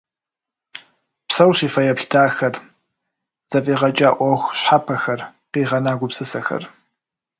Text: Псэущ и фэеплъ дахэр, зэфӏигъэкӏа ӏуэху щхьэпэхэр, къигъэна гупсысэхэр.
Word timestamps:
Псэущ 1.27 1.57
и 1.67 1.69
фэеплъ 1.73 2.05
дахэр, 2.11 2.55
зэфӏигъэкӏа 3.49 4.09
ӏуэху 4.17 4.49
щхьэпэхэр, 4.57 5.19
къигъэна 5.51 5.93
гупсысэхэр. 5.99 6.63